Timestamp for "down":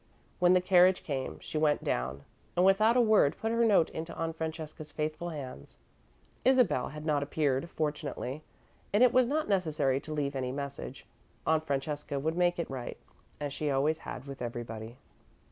1.83-2.23